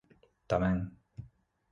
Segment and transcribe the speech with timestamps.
[0.47, 0.79] –Tamén.